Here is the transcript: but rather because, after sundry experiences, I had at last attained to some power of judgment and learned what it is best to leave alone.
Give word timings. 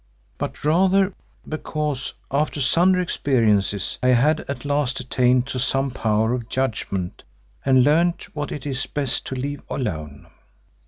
but 0.39 0.65
rather 0.65 1.13
because, 1.47 2.15
after 2.31 2.59
sundry 2.59 3.03
experiences, 3.03 3.99
I 4.01 4.07
had 4.07 4.39
at 4.49 4.65
last 4.65 4.99
attained 4.99 5.45
to 5.49 5.59
some 5.59 5.91
power 5.91 6.33
of 6.33 6.49
judgment 6.49 7.21
and 7.63 7.83
learned 7.83 8.21
what 8.33 8.51
it 8.51 8.65
is 8.65 8.87
best 8.87 9.27
to 9.27 9.35
leave 9.35 9.61
alone. 9.69 10.25